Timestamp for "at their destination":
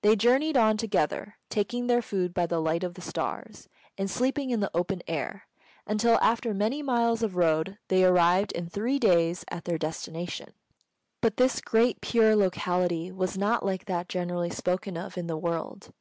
9.50-10.54